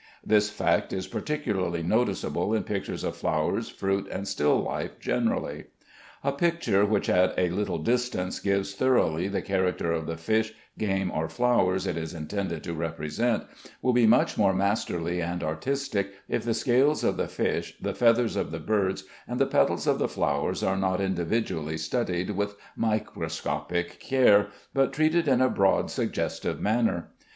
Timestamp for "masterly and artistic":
14.55-16.11